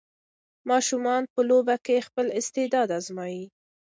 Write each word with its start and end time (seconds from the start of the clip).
ماشومان 0.69 1.21
په 1.33 1.41
لوبو 1.49 1.75
کې 1.85 2.05
خپل 2.07 2.25
استعداد 2.39 2.89
ازمويي. 2.97 3.43